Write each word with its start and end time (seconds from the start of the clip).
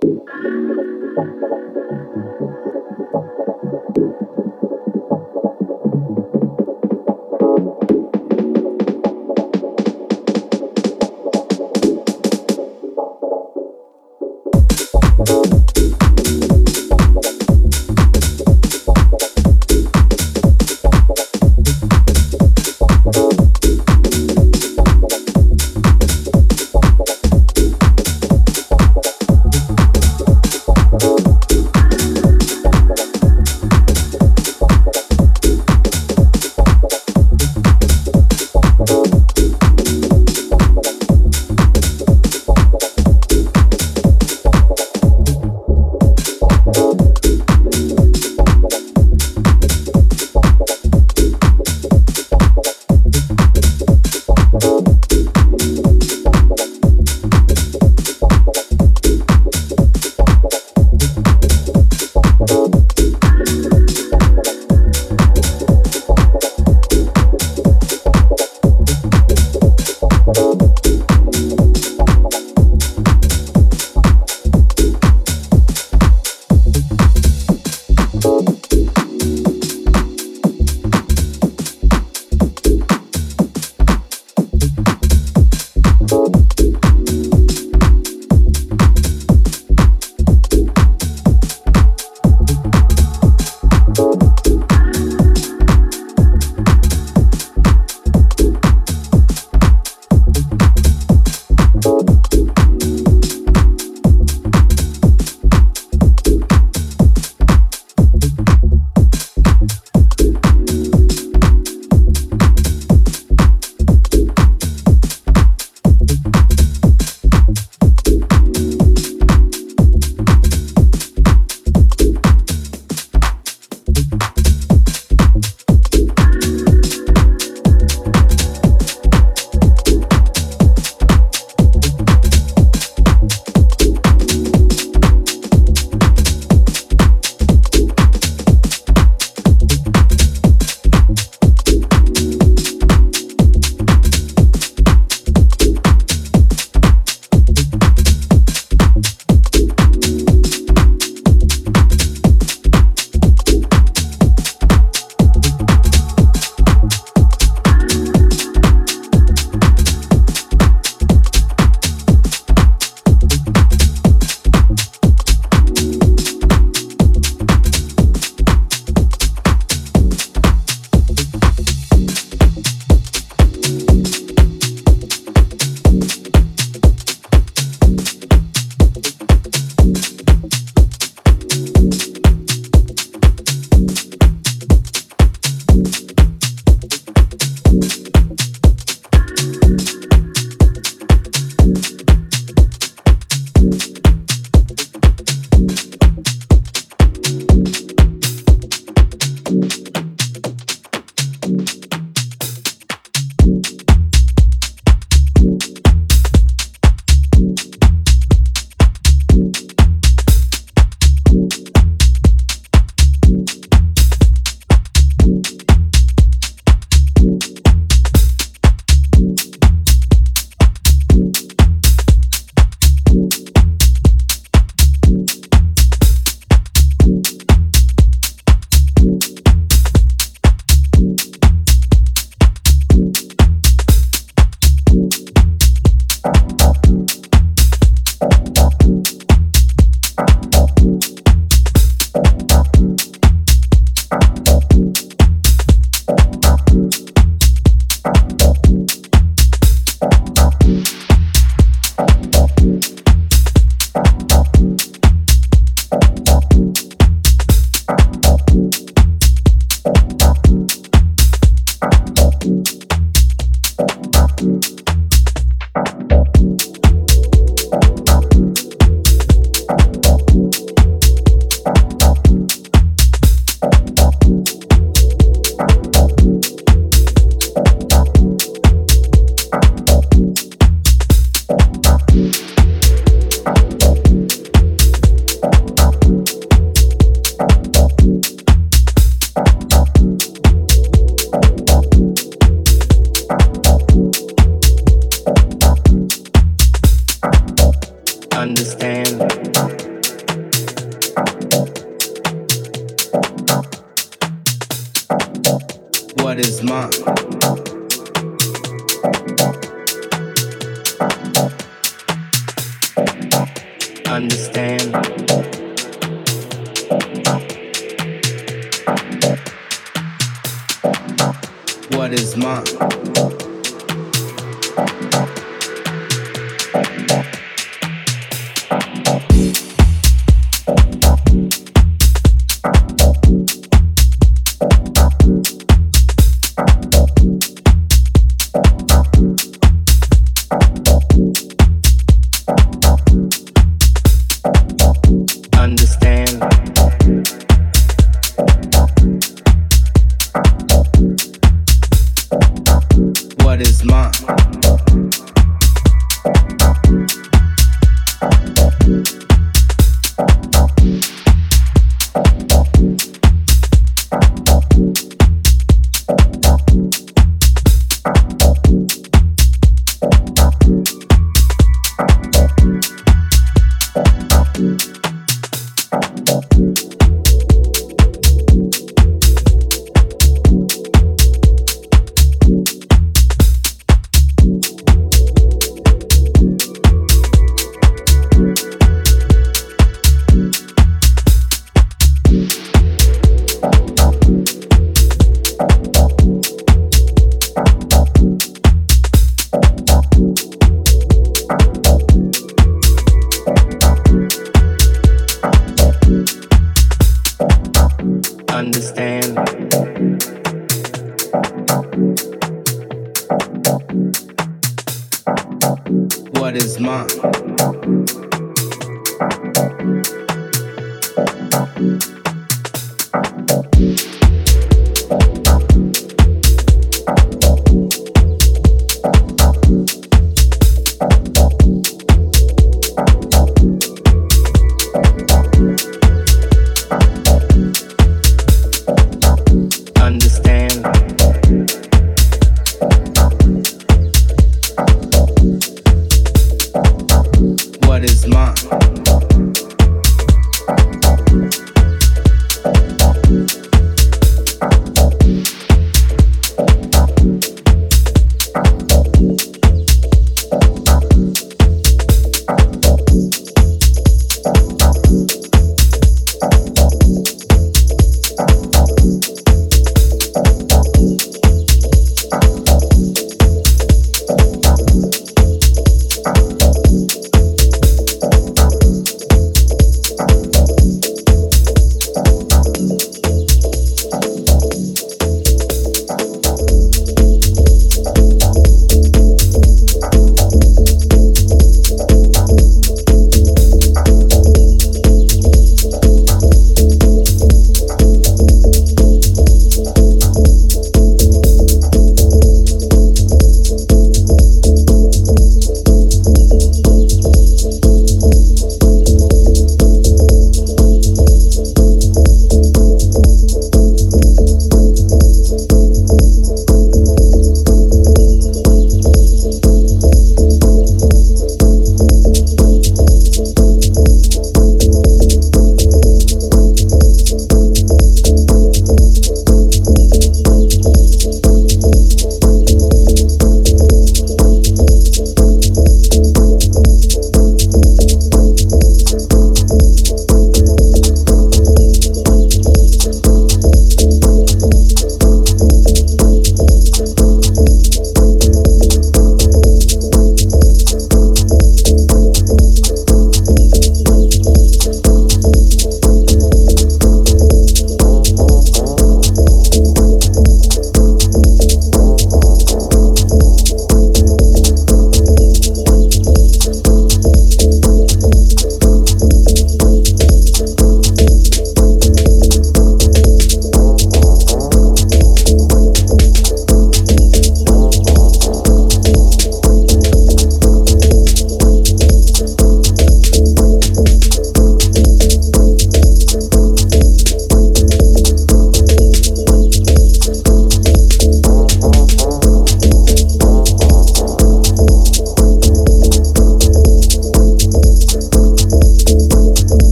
Tchau. 0.00 0.29